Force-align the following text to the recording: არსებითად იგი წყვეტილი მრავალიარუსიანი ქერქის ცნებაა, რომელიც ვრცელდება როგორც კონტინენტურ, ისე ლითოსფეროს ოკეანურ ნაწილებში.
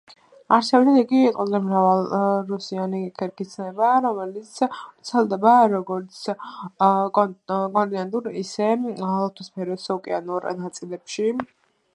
არსებითად 0.55 0.95
იგი 0.99 1.17
წყვეტილი 1.33 1.59
მრავალიარუსიანი 1.65 3.01
ქერქის 3.19 3.51
ცნებაა, 3.57 3.99
რომელიც 4.07 4.57
ვრცელდება 4.63 5.53
როგორც 5.75 6.19
კონტინენტურ, 7.21 8.31
ისე 8.45 8.71
ლითოსფეროს 8.89 9.89
ოკეანურ 9.99 10.51
ნაწილებში. 10.67 11.33